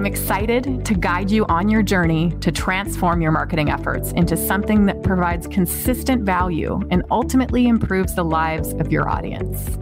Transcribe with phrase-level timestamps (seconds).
[0.00, 4.86] I'm excited to guide you on your journey to transform your marketing efforts into something
[4.86, 9.76] that provides consistent value and ultimately improves the lives of your audience.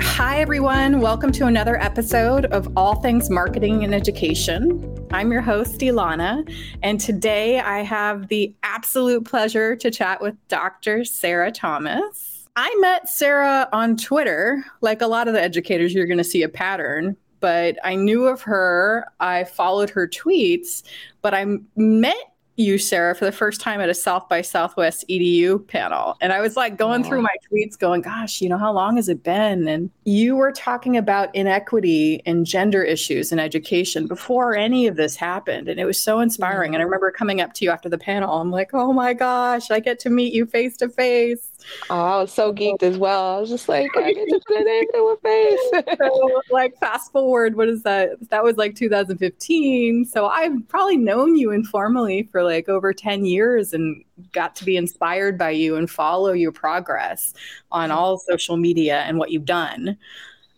[0.00, 1.00] Hi, everyone.
[1.00, 5.06] Welcome to another episode of All Things Marketing and Education.
[5.10, 6.50] I'm your host, Ilana,
[6.82, 11.04] and today I have the absolute pleasure to chat with Dr.
[11.04, 12.35] Sarah Thomas.
[12.56, 14.64] I met Sarah on Twitter.
[14.80, 17.16] Like a lot of the educators, you're going to see a pattern.
[17.40, 19.06] But I knew of her.
[19.20, 20.82] I followed her tweets,
[21.20, 21.44] but I
[21.76, 22.16] met
[22.56, 26.16] you, Sarah, for the first time at a South by Southwest EDU panel.
[26.22, 29.10] And I was like going through my tweets, going, gosh, you know, how long has
[29.10, 29.68] it been?
[29.68, 35.16] And you were talking about inequity and gender issues in education before any of this
[35.16, 35.68] happened.
[35.68, 36.74] And it was so inspiring.
[36.74, 36.92] And I mm-hmm.
[36.92, 38.40] remember coming up to you after the panel.
[38.40, 41.50] I'm like, oh my gosh, I get to meet you face to face.
[41.90, 43.36] Oh, I was so geeked as well.
[43.36, 45.98] I was just like, I get to sit into a face.
[45.98, 48.10] so, like, fast forward, what is that?
[48.30, 50.04] That was like 2015.
[50.04, 54.76] So I've probably known you informally for like over 10 years and got to be
[54.76, 57.34] inspired by you and follow your progress
[57.70, 59.96] on all social media and what you've done.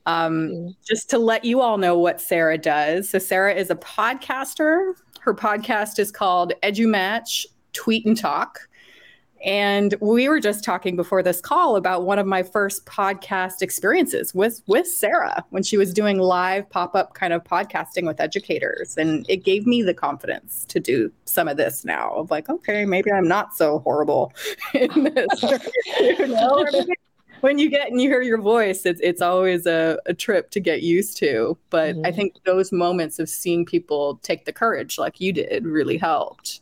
[0.06, 3.10] Um, just to let you all know what Sarah does.
[3.10, 4.94] So, Sarah is a podcaster.
[5.20, 8.67] Her podcast is called EduMatch Tweet and Talk.
[9.44, 14.34] And we were just talking before this call about one of my first podcast experiences
[14.34, 18.96] with with Sarah when she was doing live pop-up kind of podcasting with educators.
[18.96, 22.84] And it gave me the confidence to do some of this now of like, okay,
[22.84, 24.32] maybe I'm not so horrible
[24.74, 25.42] in this.
[26.00, 26.64] you know?
[27.40, 30.60] when you get and you hear your voice, it's it's always a, a trip to
[30.60, 31.56] get used to.
[31.70, 32.06] But mm-hmm.
[32.06, 36.60] I think those moments of seeing people take the courage like you did really helped.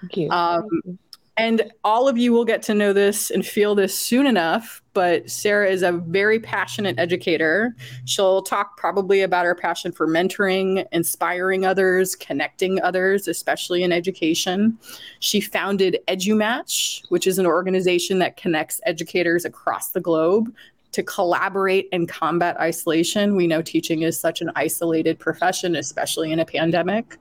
[0.00, 0.30] Thank you.
[0.30, 0.98] Um, Thank you.
[1.38, 4.82] And all of you will get to know this and feel this soon enough.
[4.92, 7.74] But Sarah is a very passionate educator.
[8.04, 14.78] She'll talk probably about her passion for mentoring, inspiring others, connecting others, especially in education.
[15.20, 20.52] She founded EduMatch, which is an organization that connects educators across the globe
[20.92, 23.34] to collaborate and combat isolation.
[23.34, 27.18] We know teaching is such an isolated profession, especially in a pandemic.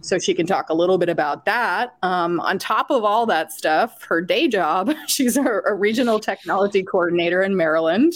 [0.00, 1.96] So she can talk a little bit about that.
[2.02, 6.82] Um, on top of all that stuff, her day job, she's a, a regional technology
[6.82, 8.12] coordinator in Maryland.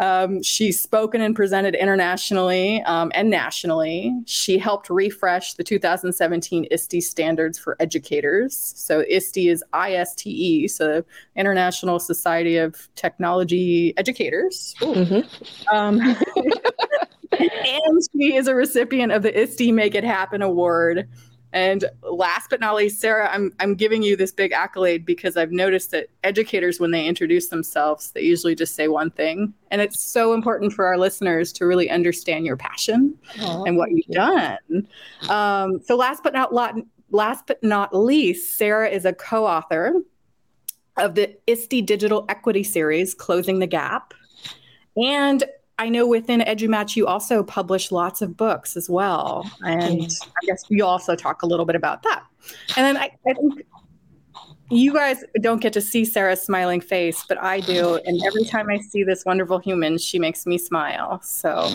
[0.00, 4.12] Um, she's spoken and presented internationally um, and nationally.
[4.26, 8.72] She helped refresh the 2017 ISTE standards for educators.
[8.76, 11.04] So ISTE is ISTE, so
[11.36, 14.74] International Society of Technology Educators.
[14.80, 15.74] Mm-hmm.
[15.74, 16.00] Um,
[17.32, 21.08] and she is a recipient of the ISTE Make It Happen Award.
[21.54, 25.52] And last but not least, Sarah, I'm I'm giving you this big accolade because I've
[25.52, 30.02] noticed that educators, when they introduce themselves, they usually just say one thing, and it's
[30.02, 34.14] so important for our listeners to really understand your passion oh, and what you've you.
[34.14, 34.88] done.
[35.28, 36.52] Um, so last but not
[37.10, 40.02] last but not least, Sarah is a co-author
[40.96, 44.12] of the ISTE Digital Equity Series, Closing the Gap.
[44.96, 45.44] And
[45.78, 50.64] I know within EduMatch you also publish lots of books as well, and I guess
[50.68, 52.24] you also talk a little bit about that.
[52.76, 53.66] And then I, I think
[54.70, 58.00] you guys don't get to see Sarah's smiling face, but I do.
[58.06, 61.20] And every time I see this wonderful human, she makes me smile.
[61.22, 61.68] So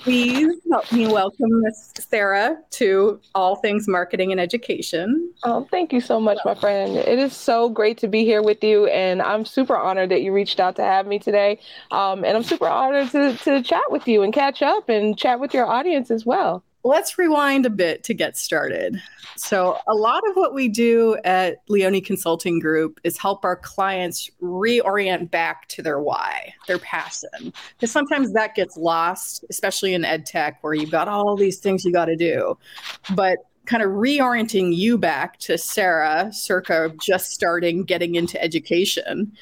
[0.00, 5.32] please help me welcome Miss Sarah to All Things Marketing and Education.
[5.42, 6.96] Oh, thank you so much, my friend.
[6.96, 8.86] It is so great to be here with you.
[8.86, 11.58] And I'm super honored that you reached out to have me today.
[11.90, 15.40] Um, and I'm super honored to, to chat with you and catch up and chat
[15.40, 19.02] with your audience as well let's rewind a bit to get started.
[19.36, 24.30] So, a lot of what we do at Leone Consulting Group is help our clients
[24.40, 27.52] reorient back to their why, their passion.
[27.76, 31.84] Because sometimes that gets lost, especially in ed tech, where you've got all these things
[31.84, 32.56] you got to do.
[33.14, 39.32] But kind of reorienting you back to Sarah, circa just starting getting into education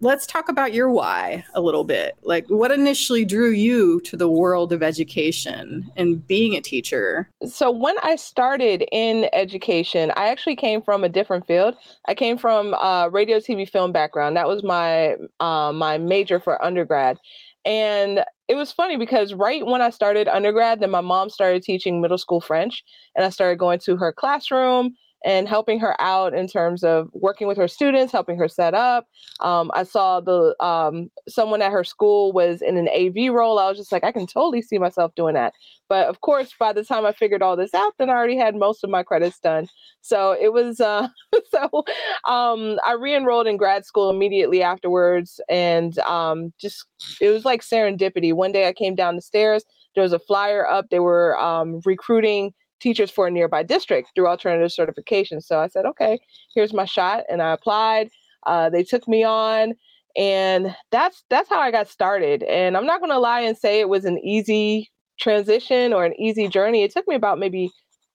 [0.00, 2.16] let's talk about your why a little bit.
[2.22, 7.30] Like, what initially drew you to the world of education and being a teacher?
[7.46, 11.74] So, when I started in education, I actually came from a different field.
[12.06, 14.36] I came from a radio, TV, film background.
[14.36, 17.18] That was my uh, my major for undergrad.
[17.66, 22.00] And it was funny because right when I started undergrad, then my mom started teaching
[22.00, 22.82] middle school French,
[23.14, 27.46] and I started going to her classroom and helping her out in terms of working
[27.46, 29.06] with her students, helping her set up.
[29.40, 33.58] Um, I saw the um, someone at her school was in an AV role.
[33.58, 35.52] I was just like, I can totally see myself doing that.
[35.88, 38.54] But of course, by the time I figured all this out, then I already had
[38.54, 39.68] most of my credits done.
[40.00, 41.08] So it was uh,
[41.50, 41.84] so
[42.24, 46.86] um, I re-enrolled in grad school immediately afterwards, and um, just
[47.20, 48.32] it was like serendipity.
[48.32, 49.64] One day I came down the stairs.
[49.94, 50.88] There was a flyer up.
[50.90, 55.40] They were um, recruiting teachers for a nearby district through alternative certification.
[55.40, 56.18] So I said, okay,
[56.54, 58.10] here's my shot, and I applied.
[58.46, 59.74] Uh, they took me on,
[60.16, 62.42] and that's that's how I got started.
[62.44, 64.90] And I'm not going to lie and say it was an easy
[65.20, 66.82] transition or an easy journey.
[66.82, 67.70] It took me about maybe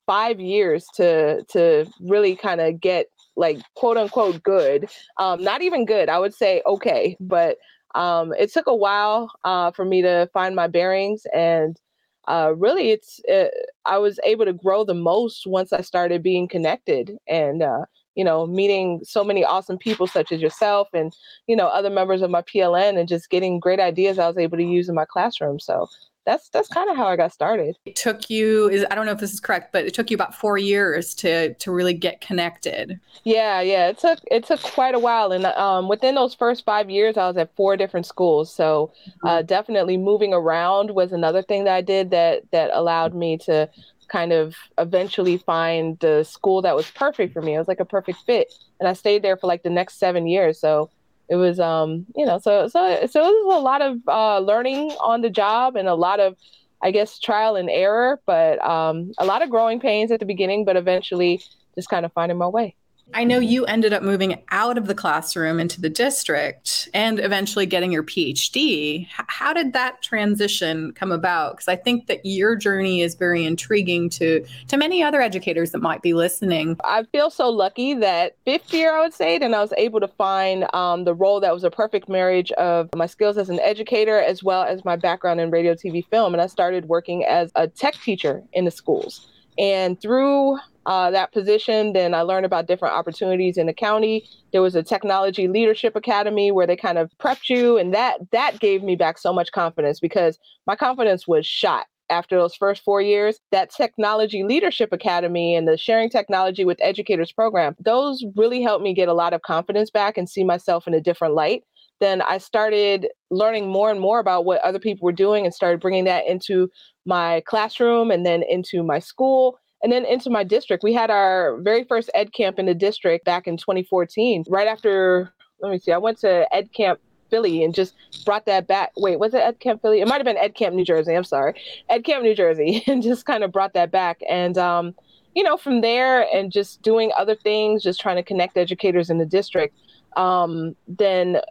[0.06, 4.90] five years to to really kind of get like quote unquote good.
[5.20, 6.10] Um, not even good.
[6.10, 7.58] I would say okay, but
[7.94, 11.80] um, it took a while uh, for me to find my bearings and
[12.28, 13.48] uh, really it's uh,
[13.86, 17.86] i was able to grow the most once i started being connected and uh,
[18.16, 21.14] you know meeting so many awesome people such as yourself and
[21.48, 24.58] you know other members of my pln and just getting great ideas i was able
[24.58, 25.88] to use in my classroom so
[26.26, 27.78] that's that's kind of how I got started.
[27.86, 30.16] It took you is I don't know if this is correct, but it took you
[30.16, 33.00] about four years to to really get connected.
[33.24, 36.90] Yeah, yeah, it took it took quite a while, and um, within those first five
[36.90, 38.54] years, I was at four different schools.
[38.54, 38.92] So
[39.24, 39.46] uh, mm-hmm.
[39.46, 43.70] definitely moving around was another thing that I did that that allowed me to
[44.08, 47.56] kind of eventually find the school that was perfect for me.
[47.56, 50.28] It was like a perfect fit, and I stayed there for like the next seven
[50.28, 50.60] years.
[50.60, 50.90] So
[51.30, 54.92] it was um you know so so so it was a lot of uh, learning
[55.02, 56.36] on the job and a lot of
[56.82, 60.66] I guess trial and error, but um, a lot of growing pains at the beginning,
[60.66, 61.42] but eventually
[61.74, 62.76] just kind of finding my way.
[63.14, 67.66] I know you ended up moving out of the classroom into the district and eventually
[67.66, 69.08] getting your PhD.
[69.10, 71.54] How did that transition come about?
[71.54, 75.82] Because I think that your journey is very intriguing to to many other educators that
[75.82, 76.78] might be listening.
[76.84, 80.08] I feel so lucky that fifth year, I would say, then I was able to
[80.08, 84.20] find um, the role that was a perfect marriage of my skills as an educator
[84.20, 87.68] as well as my background in radio, TV, film, and I started working as a
[87.68, 89.28] tech teacher in the schools.
[89.58, 91.94] And through uh, that position.
[91.94, 94.28] Then I learned about different opportunities in the county.
[94.52, 98.60] There was a technology leadership academy where they kind of prepped you, and that that
[98.60, 100.38] gave me back so much confidence because
[100.68, 105.78] my confidence was shot after those first four years, that technology leadership academy and the
[105.78, 110.18] sharing technology with educators program, those really helped me get a lot of confidence back
[110.18, 111.64] and see myself in a different light.
[112.02, 115.80] Then I started learning more and more about what other people were doing and started
[115.80, 116.70] bringing that into
[117.06, 120.84] my classroom and then into my school and then into my district.
[120.84, 124.46] We had our very first Ed Camp in the district back in 2014.
[124.50, 127.00] Right after, let me see, I went to Ed Camp
[127.30, 127.94] Philly and just
[128.26, 128.94] brought that back.
[128.98, 130.02] Wait, was it Ed Camp Philly?
[130.02, 131.14] It might have been Ed Camp New Jersey.
[131.14, 131.54] I'm sorry,
[131.88, 134.22] Ed Camp New Jersey, and just kind of brought that back.
[134.28, 134.96] And um,
[135.36, 139.20] you know, from there and just doing other things, just trying to connect educators in
[139.20, 139.78] the district.
[140.18, 141.42] Um, then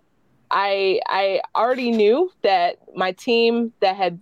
[0.51, 4.19] I I already knew that my team that had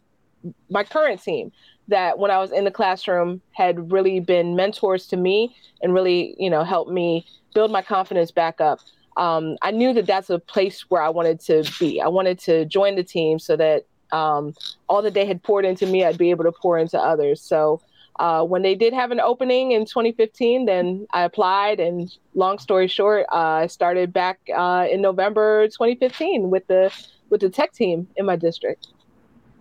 [0.69, 1.51] my current team
[1.93, 6.35] that when I was in the classroom had really been mentors to me and really,
[6.39, 8.81] you know, helped me build my confidence back up.
[9.17, 12.01] Um, I knew that that's a place where I wanted to be.
[12.01, 14.55] I wanted to join the team so that um,
[14.89, 17.43] all that they had poured into me, I'd be able to pour into others.
[17.43, 17.81] So
[18.19, 21.81] uh, when they did have an opening in 2015, then I applied.
[21.81, 26.93] And long story short, uh, I started back uh, in November 2015 with the
[27.31, 28.89] with the tech team in my district.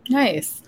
[0.10, 0.62] Nice.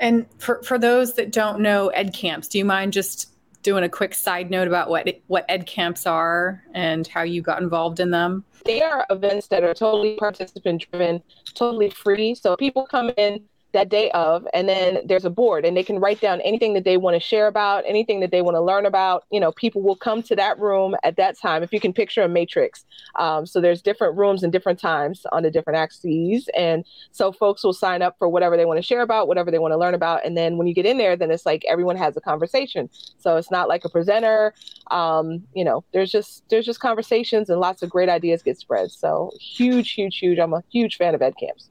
[0.00, 3.28] And for, for those that don't know ed camps, do you mind just
[3.62, 7.62] doing a quick side note about what what ed camps are and how you got
[7.62, 8.44] involved in them?
[8.64, 11.22] They are events that are totally participant driven,
[11.54, 12.34] totally free.
[12.34, 15.98] So people come in that day of and then there's a board and they can
[16.00, 18.86] write down anything that they want to share about anything that they want to learn
[18.86, 21.92] about you know people will come to that room at that time if you can
[21.92, 22.84] picture a matrix.
[23.16, 27.64] Um, so there's different rooms and different times on the different axes and so folks
[27.64, 29.94] will sign up for whatever they want to share about whatever they want to learn
[29.94, 32.88] about and then when you get in there then it's like everyone has a conversation.
[33.18, 34.54] So it's not like a presenter
[34.90, 38.90] um, you know there's just there's just conversations and lots of great ideas get spread.
[38.90, 41.69] So huge huge huge i'm a huge fan of ed camps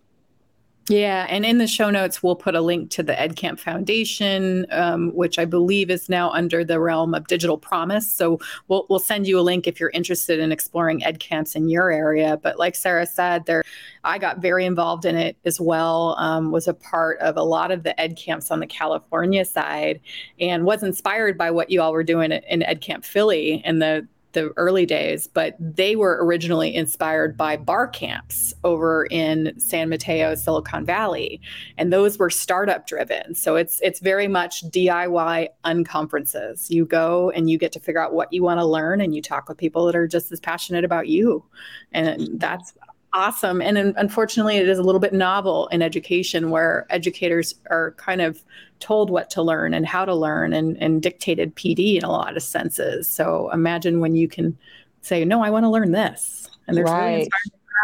[0.90, 5.14] yeah, and in the show notes, we'll put a link to the EdCamp Foundation, um,
[5.14, 8.10] which I believe is now under the realm of Digital Promise.
[8.12, 11.92] So we'll we'll send you a link if you're interested in exploring EdCamps in your
[11.92, 12.40] area.
[12.42, 13.64] But like Sarah said, there,
[14.04, 16.16] I got very involved in it as well.
[16.18, 20.02] Um, was a part of a lot of the EdCamps on the California side,
[20.40, 24.52] and was inspired by what you all were doing in EdCamp Philly and the the
[24.58, 30.86] early days, but they were originally inspired by bar camps over in San Mateo, Silicon
[30.86, 31.42] Valley,
[31.78, 33.34] and those were startup driven.
[33.36, 36.70] So it's it's very much DIY unconferences.
[36.70, 39.22] You go and you get to figure out what you want to learn, and you
[39.22, 41.44] talk with people that are just as passionate about you,
[41.92, 42.74] and that's
[43.14, 43.62] awesome.
[43.62, 48.44] And unfortunately, it is a little bit novel in education where educators are kind of
[48.80, 52.38] told what to learn and how to learn and, and dictated PD in a lot
[52.38, 53.08] of senses.
[53.08, 54.58] So imagine when you can
[55.02, 56.50] say, no, I want to learn this.
[56.68, 57.10] And there's right.
[57.10, 57.30] really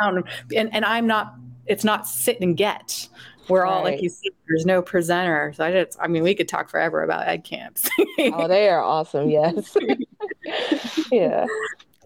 [0.01, 0.24] inspiring
[0.55, 3.10] And, and I'm not, it's not sit and get.
[3.48, 3.72] We're right.
[3.72, 5.53] all like you see, there's no presenter.
[5.55, 7.88] So I just, I mean, we could talk forever about ed camps.
[8.20, 9.29] oh, they are awesome.
[9.29, 9.75] Yes.
[11.12, 11.46] yeah.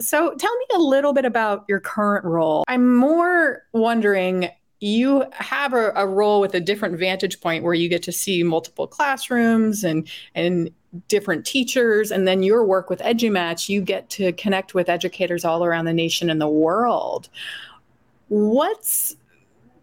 [0.02, 2.64] So tell me a little bit about your current role.
[2.68, 7.90] I'm more wondering you have a, a, role with a different vantage point where you
[7.90, 10.72] get to see multiple classrooms and and
[11.08, 15.64] different teachers and then your work with edumatch you get to connect with educators all
[15.64, 17.30] around the nation and the world
[18.30, 19.16] what's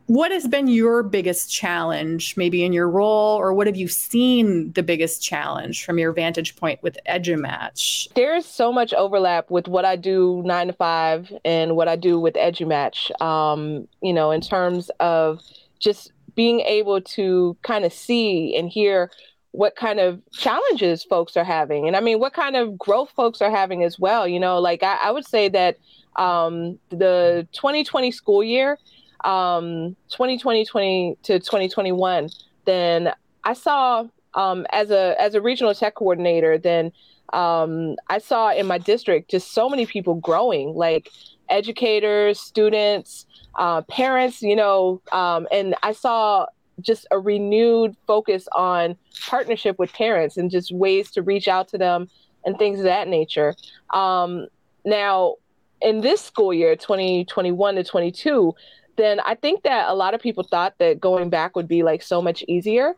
[0.07, 4.73] what has been your biggest challenge maybe in your role or what have you seen
[4.73, 9.85] the biggest challenge from your vantage point with edumatch there's so much overlap with what
[9.85, 14.41] i do nine to five and what i do with edumatch um, you know in
[14.41, 15.41] terms of
[15.79, 19.11] just being able to kind of see and hear
[19.53, 21.87] what kind of challenges folks are having.
[21.87, 24.61] And i mean what kind of growth folks are having as well you know?
[24.61, 25.79] Like i, I would say that
[26.17, 28.79] um, the 2020 school year
[29.25, 32.29] um, 2020 20 to 2021,
[32.65, 33.13] then
[33.45, 36.93] I saw um, as a as a regional tech coordinator, then
[37.33, 41.11] um, I saw in my district just so many people growing, like
[41.49, 46.47] educators, students, uh, parents, you know, um, and I saw
[46.81, 48.97] just a renewed focus on
[49.27, 52.09] partnership with parents and just ways to reach out to them
[52.45, 53.55] and things of that nature.
[53.95, 54.47] Um,
[54.85, 55.37] now,
[55.81, 58.55] in this school year, 2021 to 22,
[58.97, 62.03] then I think that a lot of people thought that going back would be like
[62.03, 62.95] so much easier.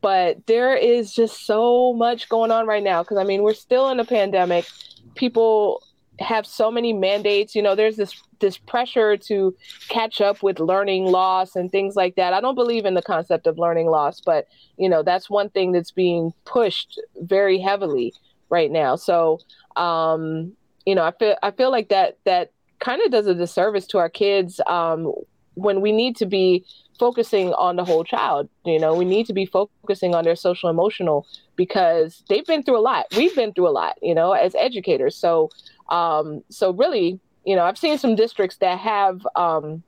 [0.00, 3.88] But there is just so much going on right now because I mean, we're still
[3.90, 4.66] in a pandemic.
[5.14, 5.82] People
[6.18, 7.54] have so many mandates.
[7.54, 9.54] You know, there's this this pressure to
[9.88, 12.32] catch up with learning loss and things like that.
[12.32, 15.70] I don't believe in the concept of learning loss, but you know, that's one thing
[15.72, 18.12] that's being pushed very heavily
[18.50, 18.96] right now.
[18.96, 19.38] So,
[19.76, 20.52] um,
[20.84, 23.98] you know, I feel I feel like that that kind of does a disservice to
[23.98, 25.12] our kids um,
[25.54, 26.64] when we need to be
[26.98, 30.68] focusing on the whole child you know we need to be focusing on their social
[30.70, 33.06] emotional because they've been through a lot.
[33.16, 35.16] We've been through a lot you know as educators.
[35.16, 35.50] So
[35.88, 39.82] um so really you know i've seen some districts that have um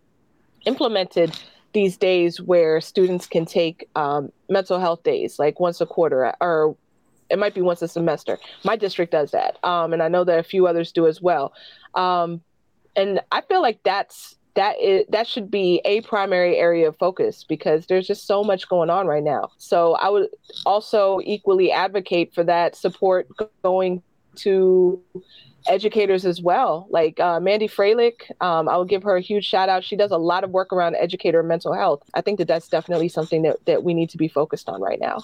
[0.67, 1.39] implemented
[1.73, 6.77] these days where students can take um, mental health days like once a quarter or
[7.31, 8.39] it might be once a semester.
[8.65, 11.53] My district does that um, and i know that a few others do as well.
[11.95, 12.41] Um,
[12.97, 17.45] and i feel like that's that is that should be a primary area of focus
[17.45, 19.51] because there's just so much going on right now.
[19.59, 20.29] So I would
[20.65, 23.29] also equally advocate for that support
[23.63, 24.03] going
[24.37, 25.03] to
[25.67, 26.87] educators as well.
[26.91, 29.85] Like uh, Mandy Froehlich, um, I will give her a huge shout out.
[29.85, 32.03] She does a lot of work around educator mental health.
[32.15, 35.01] I think that that's definitely something that, that we need to be focused on right
[35.01, 35.23] now.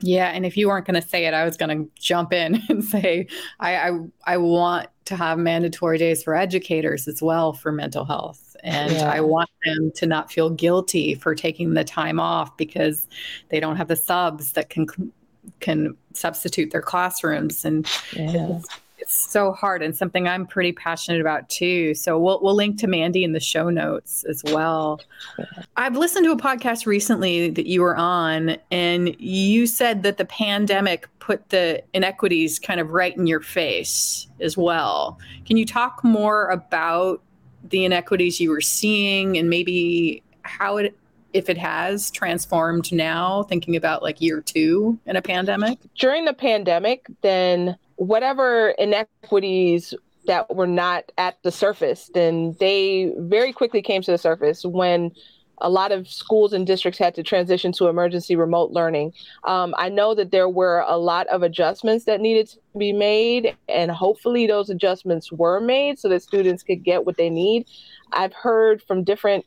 [0.00, 2.60] Yeah, and if you weren't going to say it, I was going to jump in
[2.68, 3.26] and say
[3.60, 8.56] I, I, I want to have mandatory days for educators as well for mental health,
[8.62, 9.10] and yeah.
[9.10, 13.08] I want them to not feel guilty for taking the time off because
[13.48, 14.86] they don't have the subs that can
[15.60, 17.88] can substitute their classrooms and.
[18.12, 18.60] Yeah
[19.00, 21.94] it's so hard and something I'm pretty passionate about too.
[21.94, 25.00] So we'll we'll link to Mandy in the show notes as well.
[25.76, 30.24] I've listened to a podcast recently that you were on and you said that the
[30.24, 35.18] pandemic put the inequities kind of right in your face as well.
[35.46, 37.22] Can you talk more about
[37.68, 40.96] the inequities you were seeing and maybe how it
[41.32, 45.78] if it has transformed now thinking about like year 2 in a pandemic?
[45.96, 49.92] During the pandemic, then whatever inequities
[50.26, 55.10] that were not at the surface, then they very quickly came to the surface when
[55.58, 59.12] a lot of schools and districts had to transition to emergency remote learning.
[59.44, 63.54] Um, I know that there were a lot of adjustments that needed to be made,
[63.68, 67.66] and hopefully those adjustments were made so that students could get what they need.
[68.12, 69.44] I've heard from different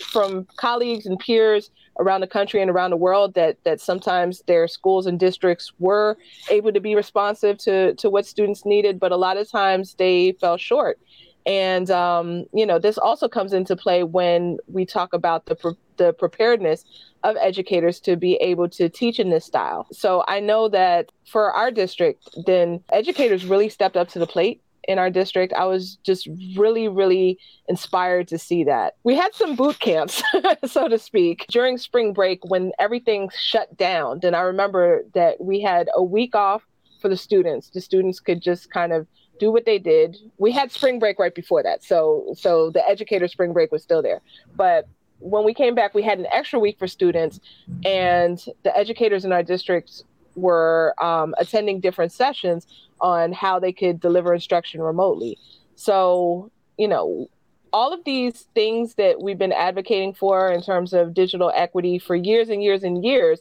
[0.00, 4.68] from colleagues and peers around the country and around the world that that sometimes their
[4.68, 6.16] schools and districts were
[6.50, 10.32] able to be responsive to to what students needed, but a lot of times they
[10.40, 10.98] fell short.
[11.46, 16.12] And um, you know, this also comes into play when we talk about the the
[16.12, 16.84] preparedness
[17.24, 19.86] of educators to be able to teach in this style.
[19.92, 24.62] So I know that for our district, then educators really stepped up to the plate
[24.88, 25.52] in our district.
[25.52, 26.26] I was just
[26.56, 28.94] really, really inspired to see that.
[29.04, 30.22] We had some boot camps,
[30.66, 34.20] so to speak, during spring break when everything shut down.
[34.20, 36.62] Then I remember that we had a week off
[37.00, 37.68] for the students.
[37.68, 39.06] The students could just kind of
[39.38, 40.16] do what they did.
[40.38, 44.02] We had spring break right before that, so so the educator spring break was still
[44.02, 44.20] there.
[44.56, 44.88] But
[45.20, 47.38] when we came back, we had an extra week for students,
[47.84, 50.02] and the educators in our districts
[50.38, 52.66] were um, attending different sessions
[53.00, 55.38] on how they could deliver instruction remotely.
[55.76, 57.28] So, you know,
[57.72, 62.16] all of these things that we've been advocating for in terms of digital equity for
[62.16, 63.40] years and years and years,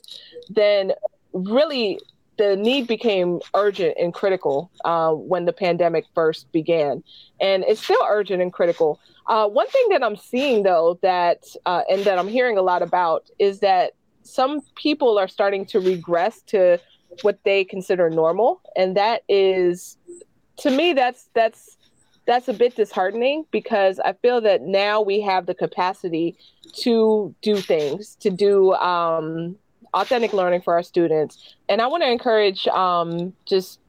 [0.49, 0.91] then
[1.33, 1.99] really
[2.37, 7.03] the need became urgent and critical uh, when the pandemic first began,
[7.41, 8.99] and it's still urgent and critical.
[9.25, 12.81] Uh, one thing that I'm seeing, though, that uh, and that I'm hearing a lot
[12.81, 13.93] about is that
[14.27, 16.79] some people are starting to regress to
[17.21, 19.97] what they consider normal, and that is,
[20.57, 21.77] to me, that's that's
[22.25, 26.37] that's a bit disheartening because I feel that now we have the capacity
[26.81, 29.55] to do things, to do um,
[29.93, 31.55] authentic learning for our students.
[31.69, 33.79] And I want to encourage um, just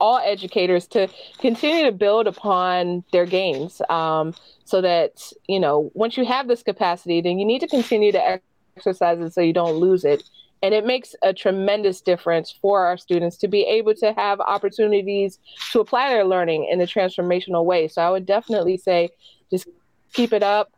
[0.00, 1.08] all educators to
[1.38, 4.34] continue to build upon their gains um,
[4.64, 8.40] so that, you know, once you have this capacity, then you need to continue to
[8.76, 10.22] exercise it so you don't lose it.
[10.62, 15.38] And it makes a tremendous difference for our students to be able to have opportunities
[15.72, 17.86] to apply their learning in a transformational way.
[17.86, 19.10] So I would definitely say
[19.50, 19.68] just
[20.14, 20.72] keep it up.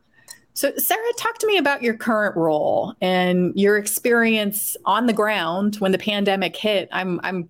[0.54, 5.76] So, Sarah, talk to me about your current role and your experience on the ground
[5.76, 6.88] when the pandemic hit.
[6.92, 7.48] I'm I'm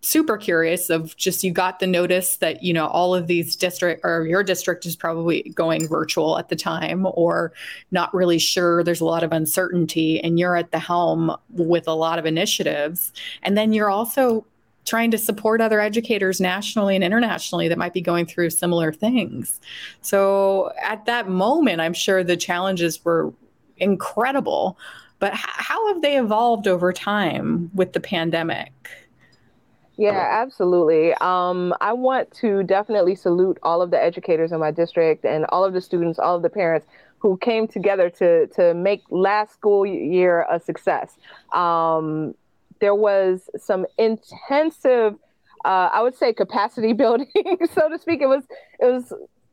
[0.00, 4.00] super curious of just you got the notice that you know all of these district
[4.04, 7.52] or your district is probably going virtual at the time or
[7.90, 11.94] not really sure there's a lot of uncertainty and you're at the helm with a
[11.94, 14.44] lot of initiatives and then you're also
[14.86, 19.60] trying to support other educators nationally and internationally that might be going through similar things.
[20.00, 23.32] So at that moment, I'm sure the challenges were
[23.78, 24.78] incredible.
[25.18, 28.72] But how have they evolved over time with the pandemic?
[29.96, 31.14] Yeah, absolutely.
[31.20, 35.64] Um, I want to definitely salute all of the educators in my district and all
[35.64, 36.86] of the students, all of the parents
[37.18, 41.16] who came together to to make last school year a success.
[41.52, 42.34] Um,
[42.80, 45.14] there was some intensive,
[45.64, 47.30] uh, I would say, capacity building,
[47.72, 48.20] so to speak.
[48.20, 48.44] It was
[48.80, 49.12] it was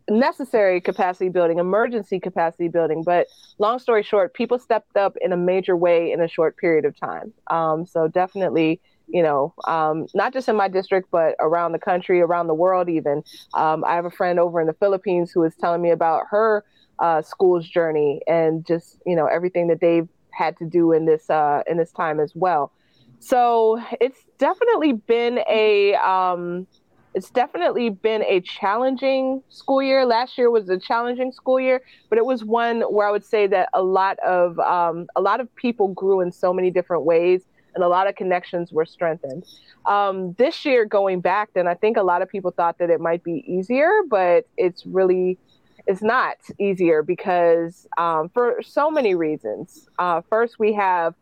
[0.10, 3.04] necessary capacity building, emergency capacity building.
[3.04, 3.28] But
[3.60, 7.00] long story short, people stepped up in a major way in a short period of
[7.00, 7.34] time.
[7.50, 12.22] Um, so definitely, you know, um, not just in my district, but around the country,
[12.22, 13.24] around the world, even.
[13.54, 16.63] Um, I have a friend over in the Philippines who is telling me about her
[17.00, 21.30] uh, school's journey and just you know everything that they've had to do in this
[21.30, 22.72] uh, in this time as well.
[23.20, 26.68] So it's definitely been a um,
[27.13, 30.06] it's definitely been a challenging school year.
[30.06, 33.48] Last year was a challenging school year, but it was one where I would say
[33.48, 37.44] that a lot of um, a lot of people grew in so many different ways,
[37.76, 39.46] and a lot of connections were strengthened.
[39.86, 43.02] Um, this year, going back, then I think a lot of people thought that it
[43.02, 45.38] might be easier, but it's really
[45.86, 49.90] it's not easier because um, for so many reasons.
[50.00, 51.14] Uh, first, we have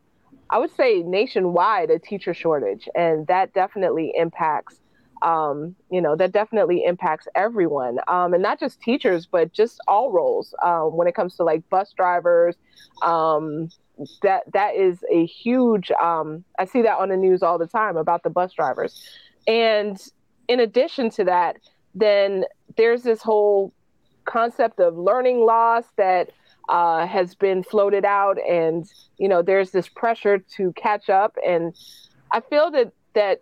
[0.52, 4.78] I would say nationwide a teacher shortage, and that definitely impacts.
[5.24, 10.12] Um, you know that definitely impacts everyone, um, and not just teachers, but just all
[10.12, 10.54] roles.
[10.64, 12.56] Um, when it comes to like bus drivers,
[13.04, 13.70] um,
[14.22, 15.92] that that is a huge.
[15.92, 19.04] Um, I see that on the news all the time about the bus drivers,
[19.48, 20.02] and
[20.48, 21.58] in addition to that,
[21.96, 22.46] then
[22.78, 23.74] there's this whole
[24.26, 26.32] concept of learning loss that
[26.70, 28.86] uh, has been floated out, and
[29.18, 31.76] you know there's this pressure to catch up, and
[32.32, 33.42] I feel that that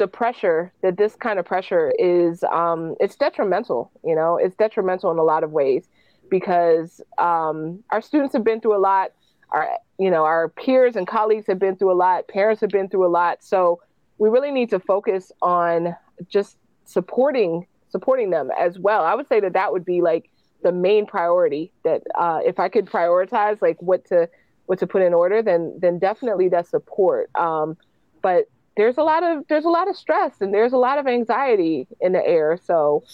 [0.00, 3.90] the pressure that this kind of pressure is um, it's detrimental.
[4.02, 5.88] You know, it's detrimental in a lot of ways
[6.30, 9.12] because um, our students have been through a lot.
[9.50, 9.68] Our
[10.00, 12.26] you know our peers and colleagues have been through a lot.
[12.26, 13.44] Parents have been through a lot.
[13.44, 13.82] So
[14.16, 15.94] we really need to focus on
[16.28, 19.04] just supporting supporting them as well.
[19.04, 20.30] I would say that that would be like
[20.62, 24.28] the main priority that uh, if I could prioritize like what to
[24.66, 27.28] what to put in order, then then definitely that support.
[27.34, 27.76] Um,
[28.22, 31.06] but there's a lot of there's a lot of stress and there's a lot of
[31.06, 32.58] anxiety in the air.
[32.64, 33.04] So,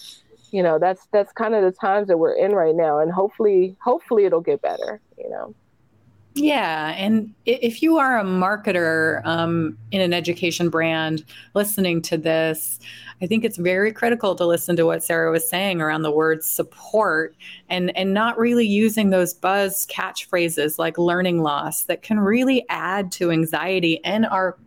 [0.53, 3.75] you know, that's that's kind of the times that we're in right now, and hopefully
[3.83, 5.01] hopefully it'll get better.
[5.19, 5.55] You know.
[6.39, 12.79] Yeah, and if you are a marketer um, in an education brand listening to this,
[13.23, 16.45] I think it's very critical to listen to what Sarah was saying around the word
[16.45, 17.35] support
[17.71, 23.13] and and not really using those buzz catchphrases like learning loss that can really add
[23.13, 24.59] to anxiety and are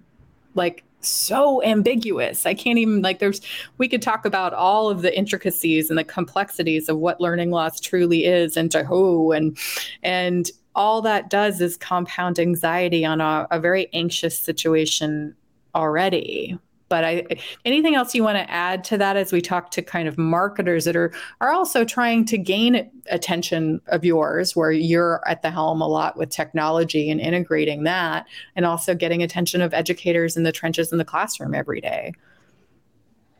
[0.55, 2.47] like so ambiguous.
[2.47, 3.41] I can't even like there's
[3.77, 7.79] we could talk about all of the intricacies and the complexities of what learning loss
[7.79, 9.55] truly is and to who and
[10.01, 15.36] and all that does is compound anxiety on a, a very anxious situation
[15.75, 16.58] already
[16.89, 17.25] but I,
[17.63, 20.86] anything else you want to add to that as we talk to kind of marketers
[20.86, 25.82] that are are also trying to gain attention of yours, where you're at the helm
[25.82, 30.51] a lot with technology and integrating that, and also getting attention of educators in the
[30.51, 32.12] trenches in the classroom every day.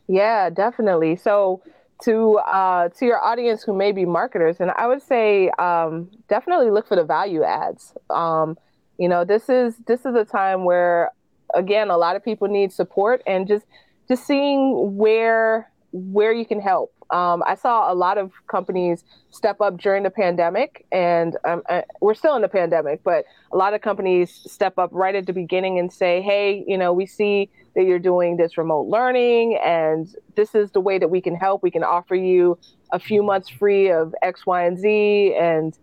[0.08, 1.16] Yeah, definitely.
[1.16, 1.62] So
[2.04, 6.72] to uh, to your audience who may be marketers, and I would say um, definitely
[6.72, 7.94] look for the value adds.
[8.10, 8.58] Um,
[8.98, 11.12] you know, this is this is a time where
[11.56, 13.66] again, a lot of people need support and just
[14.08, 16.94] just seeing where where you can help.
[17.12, 21.82] Um, I saw a lot of companies step up during the pandemic, and um, uh,
[22.02, 25.34] we're still in the pandemic, but a lot of companies step up right at the
[25.34, 30.14] beginning and say, "Hey, you know, we see that you're doing this remote learning, and
[30.36, 31.64] this is the way that we can help.
[31.64, 32.58] We can offer you
[32.92, 35.78] a few months free of X, Y, and Z, and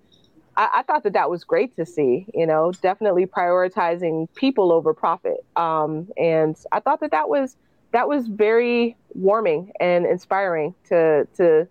[0.56, 2.26] I, I, thought that that was great to see.
[2.34, 5.44] You know, definitely prioritizing people over profit.
[5.56, 7.56] Um, and I thought that that was
[7.92, 11.68] that was very warming and inspiring to to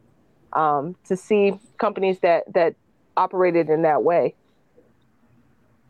[0.53, 2.75] um, to see companies that that
[3.17, 4.35] operated in that way.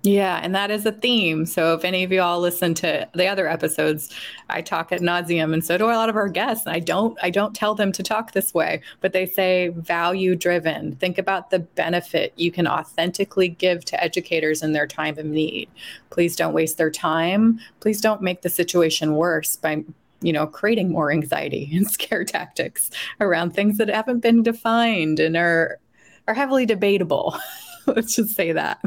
[0.06, 1.48] Yeah, and that is a theme.
[1.48, 4.14] So if any of you all listen to the other episodes,
[4.52, 6.68] I talk at nauseum, and so do a lot of our guests.
[6.68, 10.36] And I don't I don't tell them to talk this way, but they say value
[10.36, 10.96] driven.
[10.98, 15.70] Think about the benefit you can authentically give to educators in their time of need.
[16.12, 17.60] Please don't waste their time.
[17.80, 19.84] Please don't make the situation worse by
[20.26, 25.38] you know creating more anxiety and scare tactics around things that haven't been defined and
[25.38, 25.80] are
[26.28, 27.38] are heavily debatable.
[27.86, 28.80] Let's just say that.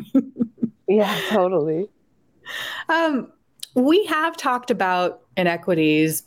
[0.89, 1.89] Yeah, totally.
[2.89, 3.31] Um,
[3.75, 6.25] we have talked about inequities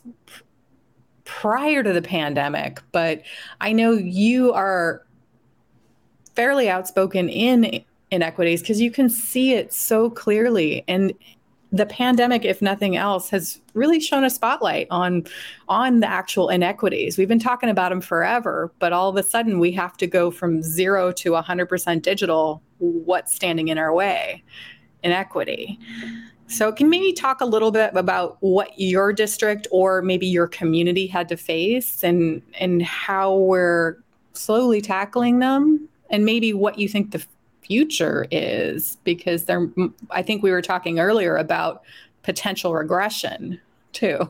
[1.24, 3.22] prior to the pandemic, but
[3.60, 5.04] I know you are
[6.34, 11.12] fairly outspoken in inequities because you can see it so clearly and
[11.72, 15.24] the pandemic if nothing else has really shown a spotlight on
[15.68, 17.16] on the actual inequities.
[17.16, 20.30] We've been talking about them forever but all of a sudden we have to go
[20.30, 24.44] from 0 to 100% digital what's standing in our way?
[25.02, 25.78] Inequity.
[26.46, 31.06] So can maybe talk a little bit about what your district or maybe your community
[31.06, 33.96] had to face and and how we're
[34.34, 37.24] slowly tackling them and maybe what you think the
[37.62, 39.68] future is because there
[40.10, 41.82] I think we were talking earlier about
[42.22, 43.60] potential regression
[43.92, 44.28] too.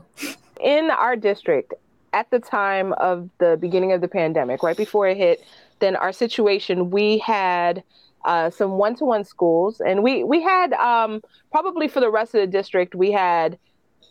[0.60, 1.74] In our district
[2.12, 5.44] at the time of the beginning of the pandemic, right before it hit,
[5.80, 7.82] then our situation we had
[8.24, 12.46] uh, some one-to-one schools, and we we had um, probably for the rest of the
[12.46, 13.58] district we had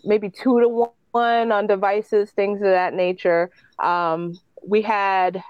[0.03, 3.51] maybe two to one on devices, things of that nature.
[3.79, 5.43] Um, we had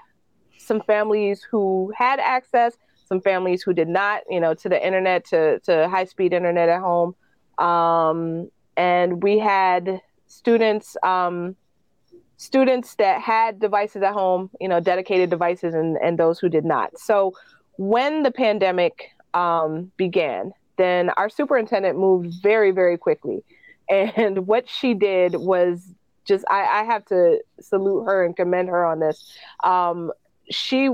[0.58, 2.76] some families who had access,
[3.12, 6.70] some families who did not, you know, to the internet, to, to high speed internet
[6.70, 7.14] at home.
[7.58, 11.54] Um, and we had students, um,
[12.38, 16.64] students that had devices at home, you know, dedicated devices and, and those who did
[16.64, 16.98] not.
[16.98, 17.34] So
[17.76, 23.44] when the pandemic um, began, then our superintendent moved very, very quickly.
[23.90, 25.82] And what she did was
[26.24, 29.36] just, I, I have to salute her and commend her on this.
[29.62, 30.12] Um,
[30.50, 30.88] she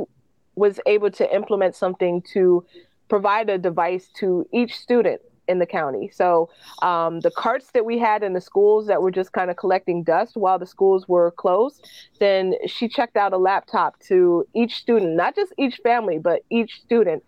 [0.59, 2.65] was able to implement something to
[3.09, 6.11] provide a device to each student in the county.
[6.13, 6.51] So
[6.83, 10.03] um, the carts that we had in the schools that were just kind of collecting
[10.03, 11.89] dust while the schools were closed,
[12.21, 16.81] then she checked out a laptop to each student, not just each family, but each
[16.83, 17.25] student.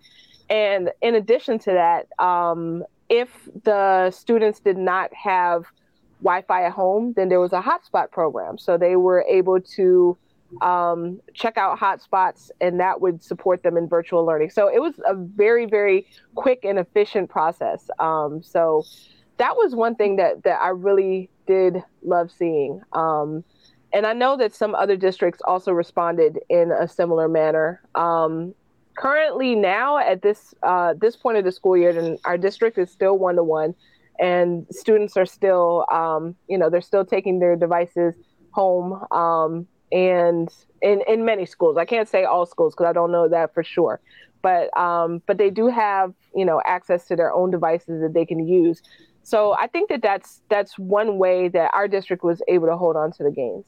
[0.51, 3.31] And in addition to that, um, if
[3.65, 5.65] the students did not have
[6.23, 8.59] Wi-Fi at home, then there was a hotspot program.
[8.59, 10.19] So they were able to
[10.61, 14.51] um, check out hotspots, and that would support them in virtual learning.
[14.51, 17.89] So it was a very, very quick and efficient process.
[17.99, 18.85] Um, so
[19.39, 22.83] that was one thing that that I really did love seeing.
[22.93, 23.45] Um,
[23.93, 27.81] and I know that some other districts also responded in a similar manner.
[27.95, 28.55] Um,
[28.97, 32.91] currently, now at this uh, this point of the school year, and our district is
[32.91, 33.75] still one to one,
[34.21, 38.15] and students are still, um, you know, they're still taking their devices
[38.53, 40.49] home um, and
[40.83, 41.77] in, in many schools.
[41.77, 44.01] I can't say all schools because I don't know that for sure.
[44.43, 48.25] but um, but they do have you know access to their own devices that they
[48.25, 48.83] can use.
[49.23, 52.97] So I think that that's that's one way that our district was able to hold
[52.97, 53.65] on to the gains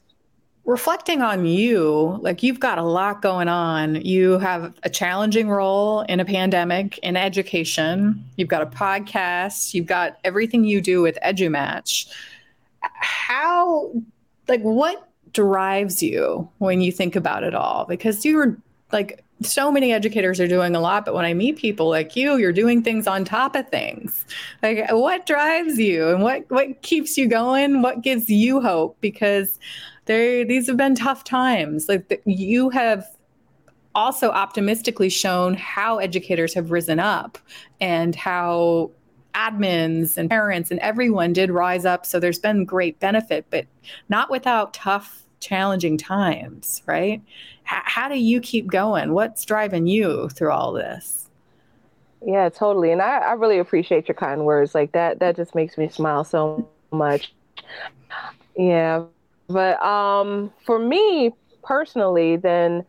[0.64, 3.96] reflecting on you, like you've got a lot going on.
[3.96, 8.24] You have a challenging role in a pandemic in education.
[8.36, 9.74] You've got a podcast.
[9.74, 12.06] You've got everything you do with EduMatch.
[12.80, 13.92] How,
[14.48, 17.84] like, what drives you when you think about it all?
[17.88, 18.56] Because you're
[18.92, 22.36] like, so many educators are doing a lot, but when I meet people like you,
[22.36, 24.24] you're doing things on top of things.
[24.62, 27.82] Like, what drives you and what what keeps you going?
[27.82, 28.96] What gives you hope?
[29.00, 29.58] Because
[30.04, 31.88] they these have been tough times.
[31.88, 33.04] Like the, you have
[33.94, 37.38] also optimistically shown how educators have risen up
[37.80, 38.90] and how
[39.34, 42.06] admins and parents and everyone did rise up.
[42.06, 43.66] So there's been great benefit, but
[44.08, 47.22] not without tough, challenging times, right?
[47.70, 49.12] H- how do you keep going?
[49.12, 51.28] What's driving you through all this?
[52.24, 52.92] Yeah, totally.
[52.92, 54.74] And I, I really appreciate your kind words.
[54.74, 57.34] Like that, that just makes me smile so much.
[58.56, 59.06] Yeah,
[59.48, 61.32] but um, for me
[61.64, 62.84] personally, then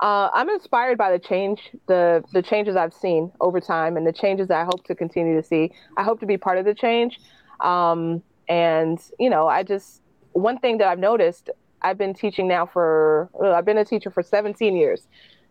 [0.00, 4.12] uh, I'm inspired by the change, the the changes I've seen over time, and the
[4.12, 5.72] changes I hope to continue to see.
[5.96, 7.20] I hope to be part of the change.
[7.60, 10.02] Um, and you know, I just
[10.32, 11.50] one thing that I've noticed.
[11.82, 15.06] I've been teaching now for I've been a teacher for 17 years.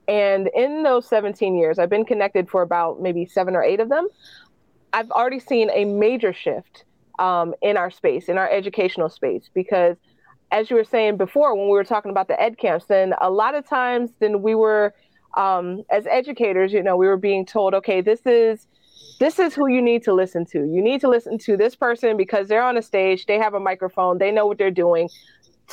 [0.08, 3.90] And in those 17 years, I've been connected for about maybe seven or eight of
[3.90, 4.08] them.
[4.94, 6.86] I've already seen a major shift
[7.20, 9.98] um, in our space, in our educational space, because
[10.52, 13.30] as you were saying before when we were talking about the ed camps then a
[13.30, 14.94] lot of times then we were
[15.38, 18.68] um, as educators you know we were being told okay this is
[19.20, 22.18] this is who you need to listen to you need to listen to this person
[22.18, 25.10] because they're on a stage they have a microphone they know what they're doing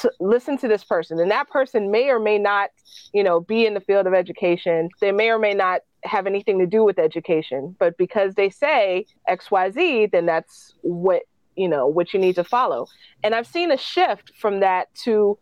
[0.00, 1.18] to listen to this person.
[1.18, 2.70] And that person may or may not
[3.12, 4.88] you know be in the field of education.
[5.00, 7.76] They may or may not have anything to do with education.
[7.78, 11.22] But because they say xyz then that's what
[11.56, 12.86] you know what you need to follow.
[13.22, 15.38] And i've seen a shift from that to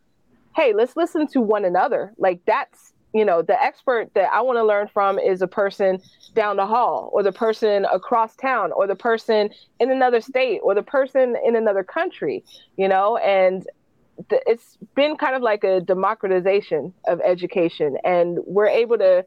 [0.55, 2.13] hey let's listen to one another.
[2.17, 5.99] Like that's you know the expert that i want to learn from is a person
[6.35, 10.75] down the hall or the person across town or the person in another state or
[10.75, 12.45] the person in another country
[12.77, 13.17] you know?
[13.19, 13.67] And
[14.31, 19.25] it's been kind of like a democratization of education and we're able to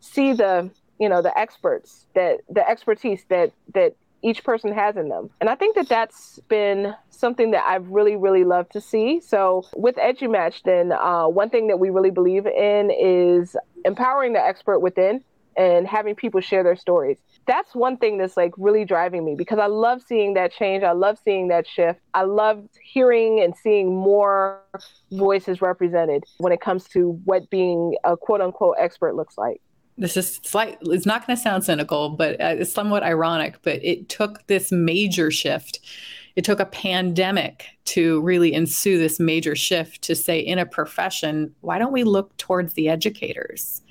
[0.00, 5.08] see the you know the experts that the expertise that that each person has in
[5.08, 5.30] them.
[5.40, 9.20] And I think that that's been something that I've really, really loved to see.
[9.20, 14.40] So with EduMatch, then uh, one thing that we really believe in is empowering the
[14.40, 15.24] expert within
[15.56, 17.18] and having people share their stories.
[17.46, 20.84] That's one thing that's like really driving me because I love seeing that change.
[20.84, 22.00] I love seeing that shift.
[22.14, 24.60] I love hearing and seeing more
[25.10, 29.60] voices represented when it comes to what being a quote unquote expert looks like
[29.98, 33.82] this is slight it's not going to sound cynical but uh, it's somewhat ironic but
[33.84, 35.80] it took this major shift
[36.34, 41.54] it took a pandemic to really ensue this major shift to say in a profession
[41.60, 43.81] why don't we look towards the educators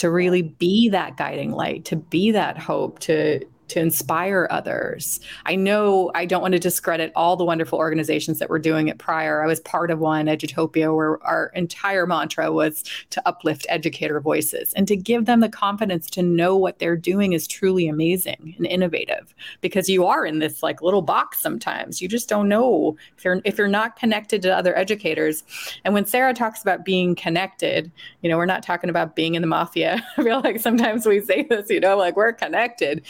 [0.00, 3.38] to really be that guiding light to be that hope to
[3.70, 5.20] to inspire others.
[5.46, 8.98] I know I don't want to discredit all the wonderful organizations that were doing it
[8.98, 9.42] prior.
[9.42, 14.72] I was part of one, Edutopia, where our entire mantra was to uplift educator voices
[14.74, 18.66] and to give them the confidence to know what they're doing is truly amazing and
[18.66, 19.34] innovative.
[19.60, 22.02] Because you are in this like little box sometimes.
[22.02, 25.44] You just don't know if you're if you're not connected to other educators.
[25.84, 27.90] And when Sarah talks about being connected,
[28.22, 30.04] you know, we're not talking about being in the mafia.
[30.16, 33.02] I feel like sometimes we say this, you know, like we're connected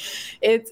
[0.50, 0.70] it's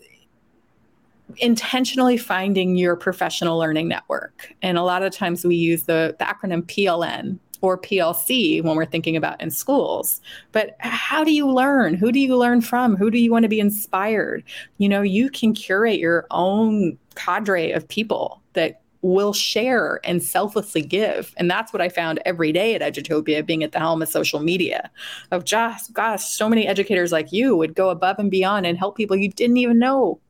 [1.37, 4.55] intentionally finding your professional learning network.
[4.63, 8.87] And a lot of times we use the, the acronym PLN or PLC when we're
[8.87, 10.21] thinking about in schools.
[10.53, 11.95] But how do you learn?
[11.95, 12.97] Who do you learn from?
[12.97, 14.45] Who do you want to be inspired?
[14.79, 20.83] You know, you can curate your own cadre of people that will share and selflessly
[20.83, 21.33] give.
[21.37, 24.41] And that's what I found every day at Edutopia, being at the helm of social
[24.41, 24.91] media.
[25.31, 28.97] Of just, gosh, so many educators like you would go above and beyond and help
[28.97, 30.21] people you didn't even know.